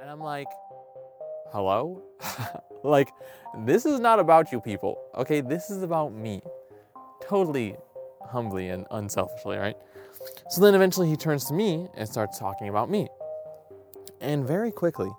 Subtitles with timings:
[0.00, 0.48] And I'm like,
[1.52, 2.02] hello?
[2.84, 3.08] like,
[3.64, 5.40] this is not about you people, okay?
[5.40, 6.40] This is about me.
[7.22, 7.76] Totally
[8.24, 9.76] humbly and unselfishly, right?
[10.50, 13.08] So then eventually he turns to me and starts talking about me.
[14.20, 15.10] And very quickly,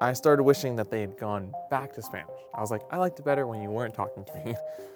[0.00, 2.40] I started wishing that they had gone back to Spanish.
[2.54, 4.54] I was like, I liked it better when you weren't talking to me.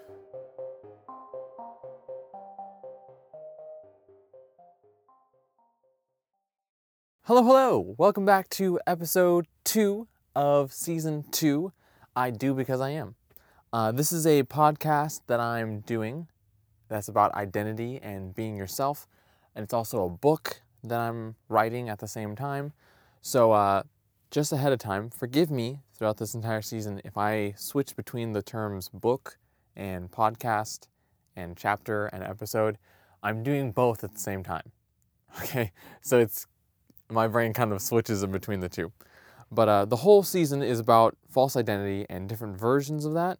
[7.25, 7.95] hello, hello.
[7.99, 11.71] Welcome back to episode two of season two.
[12.15, 13.13] I do because I am.
[13.71, 16.29] Uh, this is a podcast that I'm doing
[16.89, 19.07] that's about identity and being yourself.
[19.55, 22.73] And it's also a book that I'm writing at the same time.
[23.21, 23.83] So, uh,
[24.31, 28.41] just ahead of time, forgive me throughout this entire season if I switch between the
[28.41, 29.37] terms book
[29.75, 30.87] and podcast
[31.35, 32.79] and chapter and episode.
[33.21, 34.71] I'm doing both at the same time.
[35.43, 36.45] Okay, so it's
[37.11, 38.91] my brain kind of switches in between the two.
[39.51, 43.37] But uh, the whole season is about false identity and different versions of that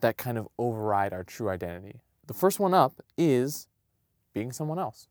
[0.00, 2.00] that kind of override our true identity.
[2.26, 3.68] The first one up is
[4.32, 5.08] being someone else.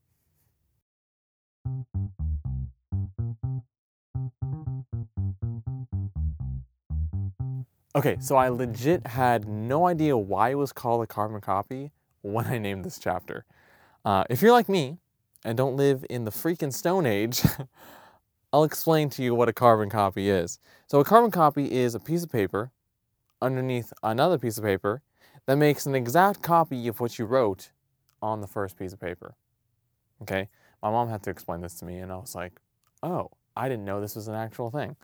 [7.96, 12.46] Okay, so I legit had no idea why it was called a carbon copy when
[12.48, 13.46] I named this chapter.
[14.04, 14.98] Uh, if you're like me
[15.46, 17.42] and don't live in the freaking Stone Age,
[18.54, 20.60] I'll explain to you what a carbon copy is.
[20.88, 22.72] So, a carbon copy is a piece of paper
[23.42, 25.02] underneath another piece of paper
[25.46, 27.72] that makes an exact copy of what you wrote
[28.22, 29.36] on the first piece of paper.
[30.22, 30.50] Okay?
[30.82, 32.54] My mom had to explain this to me, and I was like,
[33.02, 34.96] oh, I didn't know this was an actual thing.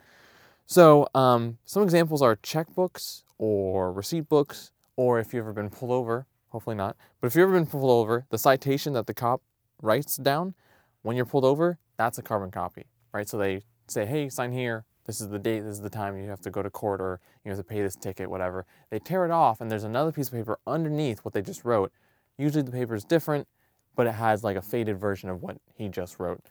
[0.66, 5.92] So, um, some examples are checkbooks or receipt books, or if you've ever been pulled
[5.92, 9.42] over, hopefully not, but if you've ever been pulled over, the citation that the cop
[9.82, 10.54] writes down
[11.02, 13.28] when you're pulled over, that's a carbon copy, right?
[13.28, 14.86] So they say, hey, sign here.
[15.06, 17.20] This is the date, this is the time you have to go to court or
[17.44, 18.68] you have to pay this ticket, whatever.
[18.92, 21.92] They tear it off, and there's another piece of paper underneath what they just wrote.
[22.38, 23.48] Usually the paper is different,
[23.96, 26.42] but it has like a faded version of what he just wrote.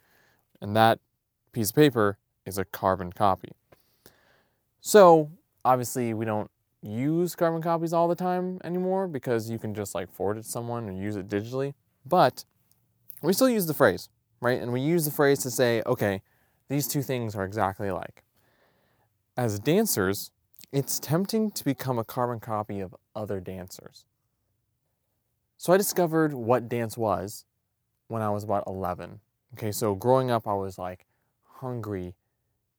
[0.61, 0.99] And that
[1.53, 3.53] piece of paper is a carbon copy.
[4.81, 5.31] So
[5.65, 6.51] obviously we don't
[6.83, 10.49] use carbon copies all the time anymore because you can just like forward it to
[10.49, 11.75] someone or use it digitally.
[12.05, 12.45] But
[13.23, 14.09] we still use the phrase,
[14.41, 14.61] right?
[14.61, 16.23] And we use the phrase to say, okay,
[16.69, 18.25] these two things are exactly alike.
[19.37, 20.31] As dancers,
[20.73, 24.05] it's tempting to become a carbon copy of other dancers.
[25.57, 27.45] So I discovered what dance was
[28.07, 29.21] when I was about 11.
[29.55, 31.07] Okay, so growing up, I was like
[31.45, 32.15] hungry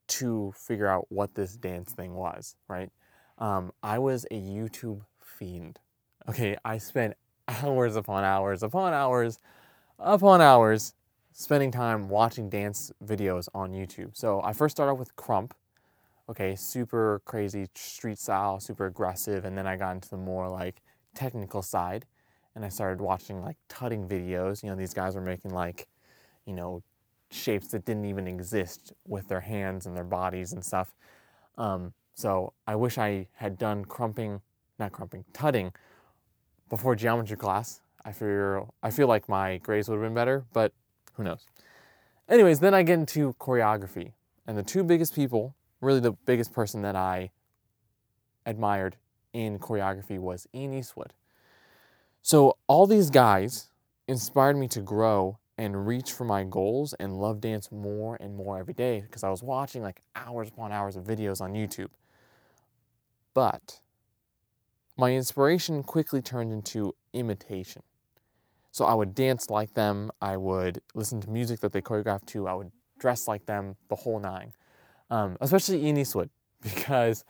[0.08, 2.92] to figure out what this dance thing was, right?
[3.38, 5.80] Um, I was a YouTube fiend.
[6.28, 7.16] Okay, I spent
[7.48, 9.40] hours upon hours upon hours
[10.00, 10.94] upon hours
[11.32, 14.16] spending time watching dance videos on YouTube.
[14.16, 15.52] So I first started with Krump,
[16.30, 20.82] okay, super crazy street style, super aggressive, and then I got into the more like
[21.16, 22.06] technical side
[22.56, 24.64] and I started watching like tutting videos.
[24.64, 25.88] You know, these guys were making like,
[26.46, 26.84] you know,
[27.32, 30.94] shapes that didn't even exist with their hands and their bodies and stuff.
[31.58, 34.42] Um, so I wish I had done krumping,
[34.78, 35.72] not krumping, tutting
[36.70, 37.82] before geometry class.
[38.06, 40.74] I feel I feel like my grades would have been better, but
[41.14, 41.46] who knows.
[42.28, 44.14] Anyways, then I get into choreography,
[44.48, 47.32] and the two biggest people, really the biggest person that I
[48.46, 48.98] admired
[49.34, 51.14] in choreography was Ian Eastwood.
[52.22, 53.70] So all these guys
[54.08, 58.58] inspired me to grow and reach for my goals and love dance more and more
[58.58, 61.90] every day because I was watching like hours upon hours of videos on YouTube.
[63.34, 63.82] But
[65.00, 67.82] my inspiration quickly turned into imitation.
[68.72, 72.48] So I would dance like them, I would listen to music that they choreographed to,
[72.48, 74.52] I would dress like them, the whole nine.
[75.10, 76.30] Um, especially Ian Eastwood,
[76.62, 77.24] because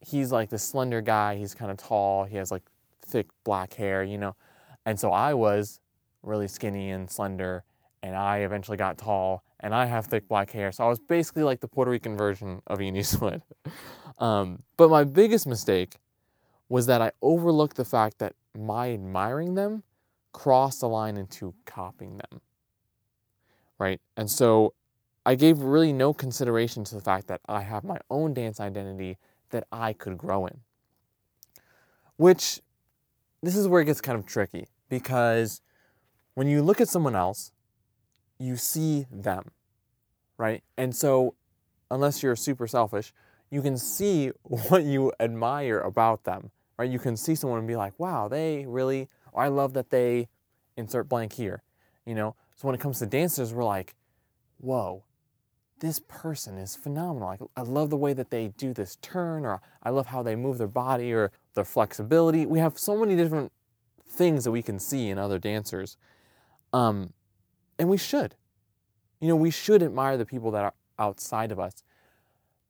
[0.00, 2.62] he's like this slender guy, he's kind of tall, he has like
[3.04, 4.34] thick black hair, you know.
[4.86, 5.80] And so I was
[6.22, 7.62] really skinny and slender,
[8.02, 10.72] and I eventually got tall, and I have thick black hair.
[10.72, 13.42] So I was basically like the Puerto Rican version of Ian Eastwood.
[14.18, 15.98] um, but my biggest mistake
[16.72, 19.82] was that I overlooked the fact that my admiring them
[20.32, 22.40] crossed the line into copying them.
[23.78, 24.00] Right?
[24.16, 24.72] And so
[25.26, 29.18] I gave really no consideration to the fact that I have my own dance identity
[29.50, 30.60] that I could grow in.
[32.16, 32.62] Which,
[33.42, 35.60] this is where it gets kind of tricky because
[36.32, 37.52] when you look at someone else,
[38.38, 39.50] you see them,
[40.38, 40.64] right?
[40.78, 41.34] And so,
[41.90, 43.12] unless you're super selfish,
[43.50, 46.90] you can see what you admire about them, right?
[46.90, 50.28] You can see someone and be like, wow, they really, I love that they
[50.76, 51.62] insert blank here,
[52.04, 52.34] you know?
[52.56, 53.94] So when it comes to dancers, we're like,
[54.58, 55.04] whoa,
[55.80, 57.28] this person is phenomenal.
[57.28, 60.36] Like, I love the way that they do this turn, or I love how they
[60.36, 62.46] move their body, or their flexibility.
[62.46, 63.50] We have so many different
[64.08, 65.96] things that we can see in other dancers.
[66.72, 67.12] Um,
[67.78, 68.36] and we should.
[69.20, 71.82] You know, we should admire the people that are outside of us.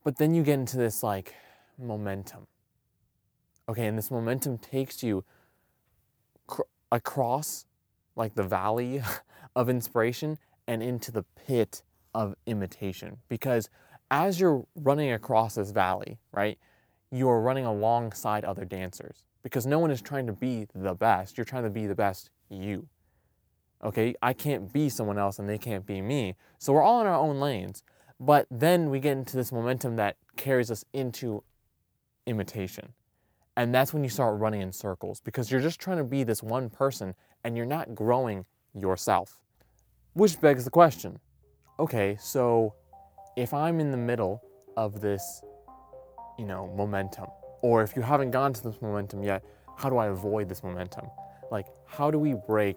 [0.05, 1.35] But then you get into this like
[1.79, 2.47] momentum.
[3.69, 5.25] Okay, and this momentum takes you
[6.47, 7.67] cr- across
[8.17, 9.03] like the valley
[9.57, 11.83] of inspiration and into the pit
[12.15, 13.19] of imitation.
[13.29, 13.69] Because
[14.11, 16.59] as you're running across this valley, right,
[17.11, 19.25] you are running alongside other dancers.
[19.43, 22.31] Because no one is trying to be the best, you're trying to be the best
[22.49, 22.89] you.
[23.83, 26.37] Okay, I can't be someone else and they can't be me.
[26.59, 27.83] So we're all in our own lanes.
[28.21, 31.43] But then we get into this momentum that carries us into
[32.25, 32.93] imitation.
[33.57, 36.43] And that's when you start running in circles because you're just trying to be this
[36.43, 37.15] one person
[37.45, 38.45] and you're not growing
[38.75, 39.39] yourself.
[40.15, 41.19] Which begs the question
[41.79, 42.75] okay, so
[43.37, 44.43] if I'm in the middle
[44.77, 45.43] of this,
[46.39, 47.27] you know, momentum,
[47.63, 49.45] or if you haven't gone to this momentum yet,
[49.77, 51.07] how do I avoid this momentum?
[51.51, 52.77] Like, how do we break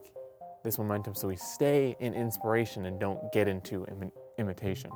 [0.63, 4.89] this momentum so we stay in inspiration and don't get into Im- imitation?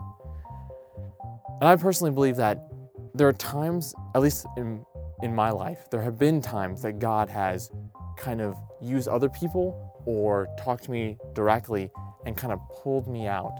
[1.59, 2.67] And I personally believe that
[3.13, 4.85] there are times, at least in,
[5.21, 7.71] in my life, there have been times that God has
[8.17, 11.89] kind of used other people or talked to me directly
[12.25, 13.55] and kind of pulled me out.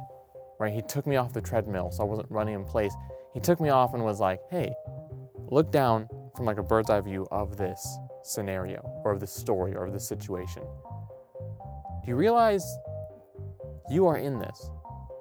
[0.59, 0.73] Right?
[0.73, 2.93] He took me off the treadmill so I wasn't running in place.
[3.33, 4.73] He took me off and was like, hey,
[5.49, 9.75] look down from like a bird's eye view of this scenario or of this story
[9.75, 10.63] or of this situation.
[12.03, 12.65] Do you realize
[13.89, 14.69] you are in this?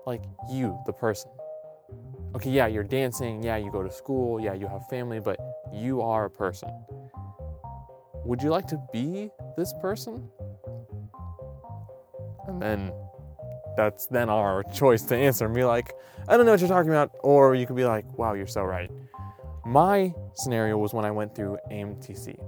[0.06, 1.31] Like you, the person
[2.38, 5.40] okay, yeah, you're dancing, yeah, you go to school, yeah, you have family, but
[5.73, 6.70] you are a person.
[8.25, 10.31] Would you like to be this person?
[12.46, 12.93] And then
[13.76, 15.93] that's then our choice to answer and be like,
[16.29, 17.11] I don't know what you're talking about.
[17.25, 18.88] Or you could be like, wow, you're so right.
[19.67, 22.38] My scenario was when I went through AMTC.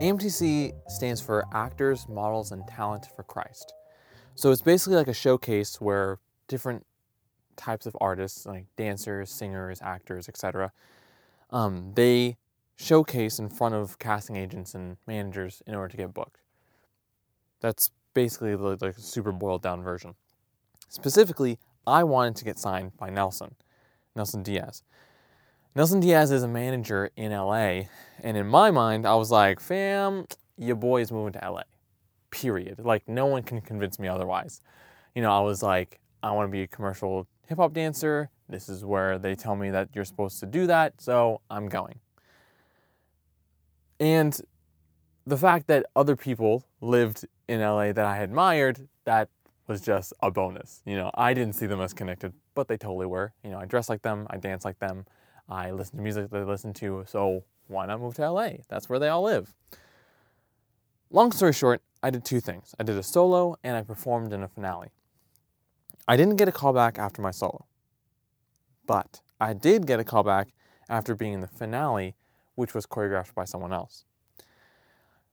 [0.00, 3.74] AMTC stands for Actors, Models, and Talent for Christ.
[4.34, 6.18] So it's basically like a showcase where
[6.48, 6.86] different
[7.56, 10.72] types of artists, like dancers, singers, actors, etc.,
[11.50, 12.38] um, they
[12.76, 16.40] showcase in front of casting agents and managers in order to get booked.
[17.60, 20.14] That's basically the super boiled down version.
[20.88, 23.54] Specifically, I wanted to get signed by Nelson,
[24.16, 24.82] Nelson Diaz.
[25.72, 27.82] Nelson Diaz is a manager in LA,
[28.24, 30.26] and in my mind, I was like, fam,
[30.58, 31.62] your boy is moving to LA.
[32.32, 32.80] Period.
[32.80, 34.62] Like, no one can convince me otherwise.
[35.14, 38.30] You know, I was like, I want to be a commercial hip hop dancer.
[38.48, 42.00] This is where they tell me that you're supposed to do that, so I'm going.
[44.00, 44.40] And
[45.24, 49.28] the fact that other people lived in LA that I admired, that
[49.68, 50.82] was just a bonus.
[50.84, 53.34] You know, I didn't see them as connected, but they totally were.
[53.44, 55.06] You know, I dress like them, I dance like them.
[55.50, 58.50] I listen to music they listen to, so why not move to LA?
[58.68, 59.52] That's where they all live.
[61.10, 62.74] Long story short, I did two things.
[62.78, 64.88] I did a solo and I performed in a finale.
[66.06, 67.66] I didn't get a call back after my solo,
[68.86, 70.48] but I did get a call back
[70.88, 72.14] after being in the finale,
[72.54, 74.04] which was choreographed by someone else.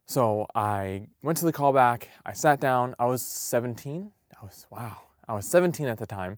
[0.05, 4.11] So I went to the callback, I sat down, I was 17.
[4.41, 4.97] I was, wow,
[5.27, 6.37] I was 17 at the time.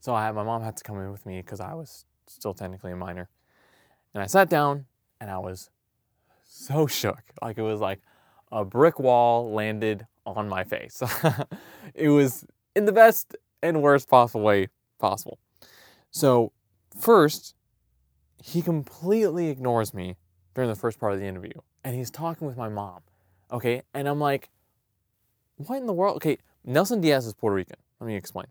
[0.00, 2.92] So I, my mom had to come in with me because I was still technically
[2.92, 3.28] a minor.
[4.14, 4.86] And I sat down
[5.20, 5.70] and I was
[6.44, 7.22] so shook.
[7.42, 8.00] Like it was like
[8.50, 11.02] a brick wall landed on my face.
[11.94, 12.44] it was
[12.74, 14.68] in the best and worst possible way
[14.98, 15.38] possible.
[16.10, 16.52] So,
[16.98, 17.54] first,
[18.42, 20.16] he completely ignores me
[20.54, 21.52] during the first part of the interview.
[21.84, 23.00] And he's talking with my mom.
[23.52, 23.82] Okay.
[23.94, 24.48] And I'm like,
[25.56, 26.16] what in the world?
[26.16, 26.38] Okay.
[26.64, 27.76] Nelson Diaz is Puerto Rican.
[28.00, 28.46] Let me explain.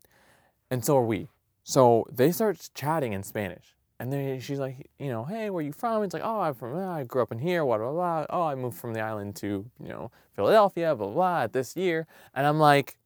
[0.69, 1.27] And so are we.
[1.67, 3.75] So they start chatting in Spanish.
[3.99, 6.01] And then she's like, you know, hey, where are you from?
[6.01, 8.25] It's like, oh, I'm from, ah, I grew up in here, blah, blah, blah.
[8.29, 12.07] Oh, I moved from the island to, you know, Philadelphia, blah, blah, this year.
[12.33, 12.97] And I'm like,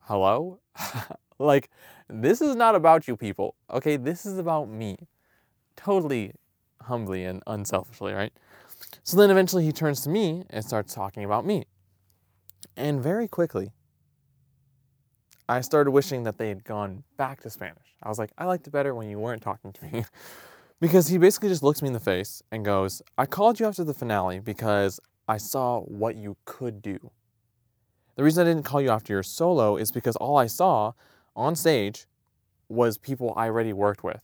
[0.00, 0.58] hello?
[1.38, 1.70] like,
[2.08, 3.96] this is not about you people, okay?
[3.96, 4.96] This is about me.
[5.76, 6.32] Totally
[6.82, 8.32] humbly and unselfishly, right?
[9.04, 11.66] So then eventually he turns to me and starts talking about me.
[12.76, 13.70] And very quickly,
[15.48, 17.94] I started wishing that they had gone back to Spanish.
[18.02, 20.04] I was like, I liked it better when you weren't talking to me.
[20.80, 23.84] because he basically just looks me in the face and goes, I called you after
[23.84, 27.10] the finale because I saw what you could do.
[28.16, 30.92] The reason I didn't call you after your solo is because all I saw
[31.36, 32.06] on stage
[32.68, 34.20] was people I already worked with.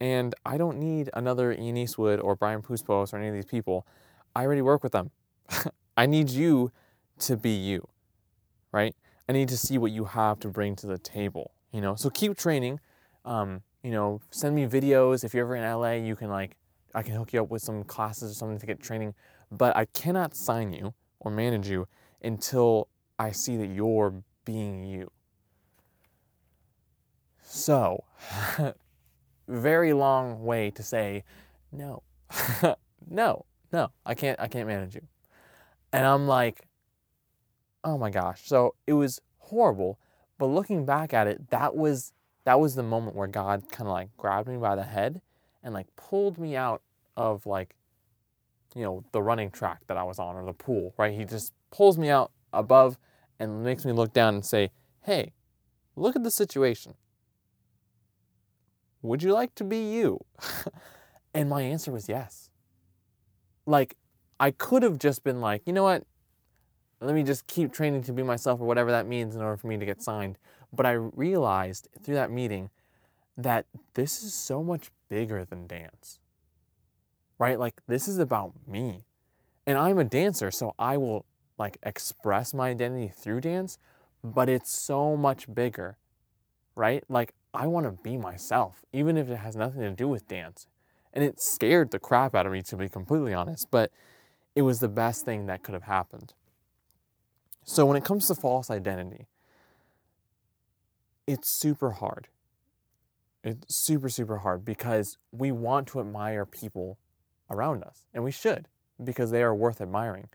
[0.00, 3.86] And I don't need another Ian Eastwood or Brian Puspos or any of these people.
[4.34, 5.12] I already work with them.
[5.96, 6.72] I need you
[7.20, 7.86] to be you,
[8.72, 8.94] right?
[9.28, 11.94] I need to see what you have to bring to the table, you know?
[11.94, 12.80] So keep training.
[13.24, 15.24] Um, you know, send me videos.
[15.24, 16.56] If you're ever in LA, you can like,
[16.94, 19.14] I can hook you up with some classes or something to get training.
[19.50, 21.88] But I cannot sign you or manage you
[22.22, 22.88] until
[23.18, 25.10] I see that you're being you.
[27.42, 28.04] So,
[29.48, 31.24] very long way to say
[31.70, 32.02] no.
[33.08, 35.02] no, no, I can't I can't manage you.
[35.92, 36.66] And I'm like,
[37.84, 38.42] oh my gosh.
[38.44, 39.98] So it was horrible,
[40.38, 42.12] but looking back at it, that was
[42.44, 45.20] that was the moment where God kind of like grabbed me by the head
[45.62, 46.82] and like pulled me out
[47.16, 47.74] of like
[48.74, 51.12] you know the running track that I was on or the pool, right?
[51.16, 52.98] He just pulls me out above
[53.38, 54.70] and makes me look down and say,
[55.02, 55.32] "Hey,
[55.96, 56.94] look at the situation.
[59.02, 60.24] Would you like to be you?"
[61.34, 62.50] and my answer was yes.
[63.66, 63.96] Like
[64.40, 66.04] I could have just been like, "You know what?
[67.00, 69.66] Let me just keep training to be myself or whatever that means in order for
[69.66, 70.38] me to get signed.
[70.72, 72.70] But I realized through that meeting
[73.36, 76.18] that this is so much bigger than dance.
[77.38, 77.58] Right?
[77.58, 79.04] Like this is about me.
[79.66, 81.24] And I'm a dancer, so I will
[81.58, 83.78] like express my identity through dance,
[84.22, 85.98] but it's so much bigger.
[86.74, 87.04] Right?
[87.08, 90.66] Like I want to be myself, even if it has nothing to do with dance.
[91.12, 93.92] And it scared the crap out of me to be completely honest, but
[94.56, 96.34] it was the best thing that could have happened.
[97.64, 99.26] So when it comes to false identity,
[101.26, 102.28] it's super hard.
[103.42, 106.98] It's super, super hard because we want to admire people
[107.50, 108.68] around us, and we should
[109.02, 110.28] because they are worth admiring.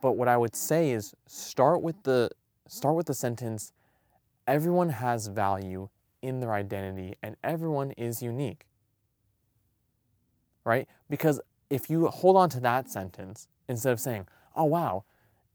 [0.00, 2.30] But what I would say is start with the
[2.68, 3.72] start with the sentence
[4.46, 5.88] everyone has value
[6.22, 8.66] in their identity and everyone is unique.
[10.64, 10.88] Right?
[11.08, 11.40] Because
[11.70, 15.04] if you hold on to that sentence instead of saying, "Oh wow,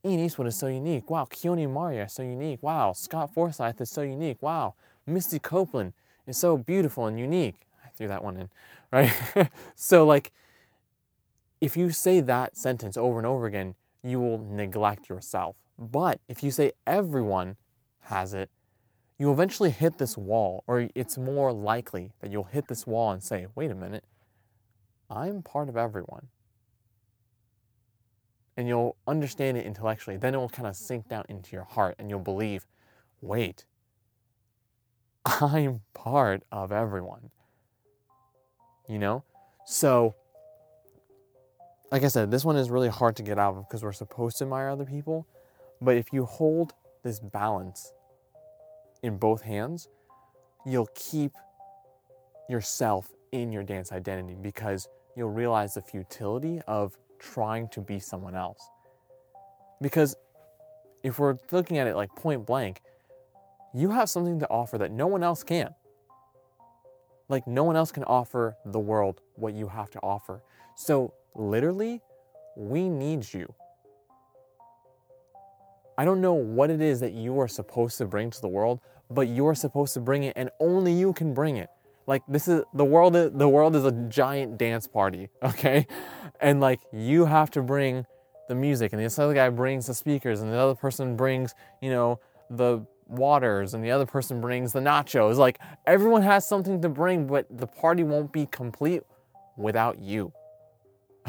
[0.03, 1.10] Ian Eastwood is so unique.
[1.10, 2.63] Wow, Keone Madrid is so unique.
[2.63, 4.41] Wow, Scott Forsyth is so unique.
[4.41, 4.74] Wow,
[5.05, 5.93] Misty Copeland
[6.25, 7.67] is so beautiful and unique.
[7.86, 8.50] I threw that one in,
[8.91, 9.13] right?
[9.75, 10.31] so, like,
[11.60, 15.55] if you say that sentence over and over again, you will neglect yourself.
[15.77, 17.58] But if you say everyone
[18.05, 18.50] has it,
[19.20, 23.22] you eventually hit this wall, or it's more likely that you'll hit this wall and
[23.22, 24.03] say, wait a minute,
[25.12, 26.29] I'm part of everyone
[28.58, 30.17] and you'll understand it intellectually.
[30.17, 32.65] Then it will kind of sink down into your heart and you'll believe,
[33.22, 33.65] wait,
[35.25, 37.31] I'm part of everyone.
[38.88, 39.24] You know?
[39.65, 40.15] So,
[41.91, 44.38] like I said, this one is really hard to get out of because we're supposed
[44.38, 45.27] to admire other people.
[45.81, 47.93] But if you hold this balance
[49.03, 49.88] in both hands,
[50.65, 51.31] you'll keep
[52.50, 58.35] yourself in your dance identity because you'll realize the futility of trying to be someone
[58.35, 58.69] else.
[59.81, 60.15] Because
[61.03, 62.81] if we're looking at it like point blank,
[63.73, 65.73] you have something to offer that no one else can.
[67.29, 70.43] Like, no one else can offer the world what you have to offer.
[70.75, 72.01] So, literally,
[72.57, 73.53] we need you.
[75.97, 78.81] I don't know what it is that you are supposed to bring to the world,
[79.09, 81.69] but you're supposed to bring it, and only you can bring it.
[82.08, 83.15] Like this is the world.
[83.15, 85.88] Is, the world is a giant dance party, okay?
[86.39, 88.05] And like you have to bring
[88.50, 91.89] the music, and this other guy brings the speakers, and the other person brings, you
[91.89, 95.38] know, the waters, and the other person brings the nachos.
[95.38, 99.03] Like everyone has something to bring, but the party won't be complete
[99.58, 100.34] without you.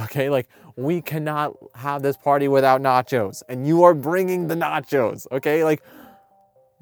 [0.00, 5.26] Okay, like we cannot have this party without nachos, and you are bringing the nachos.
[5.30, 5.82] Okay, like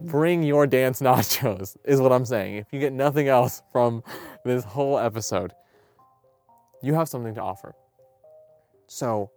[0.00, 2.57] bring your dance nachos, is what I'm saying.
[2.57, 4.02] If you get nothing else from
[4.45, 5.52] this whole episode,
[6.83, 7.75] you have something to offer.
[8.87, 9.30] So,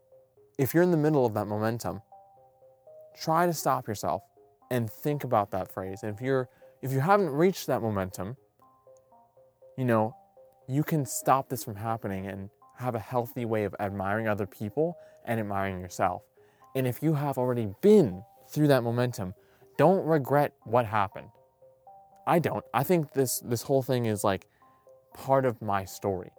[0.58, 2.02] if you're in the middle of that momentum,
[3.20, 4.24] try to stop yourself
[4.72, 6.04] and think about that phrase.
[6.04, 6.50] And if you're
[6.82, 8.36] if you haven't reached that momentum,
[9.78, 10.16] you know,
[10.68, 14.98] you can stop this from happening and have a healthy way of admiring other people
[15.26, 16.24] and admiring yourself.
[16.76, 19.34] And if you have already been through that momentum,
[19.84, 21.28] don't regret what happened.
[22.26, 22.64] I don't.
[22.74, 24.48] I think this this whole thing is like
[25.14, 26.32] part of my story.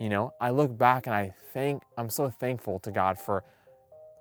[0.00, 3.44] You know, I look back and I thank I'm so thankful to God for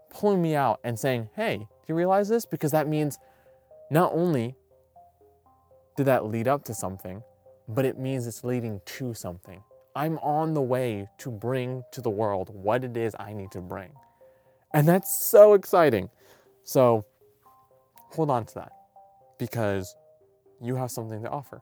[0.09, 3.17] pulling me out and saying, "Hey, do you realize this?" Because that means
[3.89, 4.57] not only
[5.95, 7.23] did that lead up to something,
[7.69, 9.63] but it means it's leading to something.
[9.95, 13.61] I'm on the way to bring to the world what it is I need to
[13.61, 13.93] bring.
[14.73, 16.09] And that's so exciting.
[16.65, 17.05] So,
[18.17, 18.71] hold on to that
[19.37, 19.95] because
[20.59, 21.61] you have something to offer.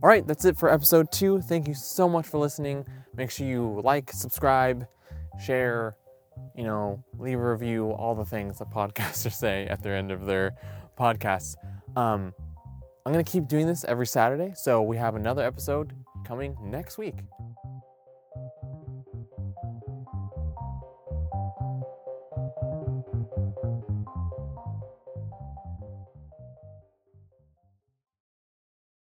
[0.00, 1.40] All right, that's it for episode two.
[1.40, 2.86] Thank you so much for listening.
[3.16, 4.86] Make sure you like, subscribe,
[5.44, 5.96] share,
[6.56, 10.24] you know, leave a review, all the things that podcasters say at the end of
[10.24, 10.52] their
[10.96, 11.56] podcasts.
[11.96, 12.32] Um,
[13.08, 15.94] I'm going to keep doing this every Saturday, so we have another episode
[16.26, 17.14] coming next week.